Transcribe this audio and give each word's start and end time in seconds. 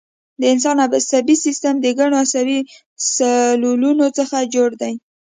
د 0.39 0.41
انسان 0.53 0.77
عصبي 0.85 1.35
سیستم 1.45 1.73
د 1.81 1.87
ګڼو 1.99 2.15
عصبي 2.23 2.59
سلولونو 3.13 4.07
څخه 4.17 4.37
جوړ 4.53 4.69
دی 4.81 4.93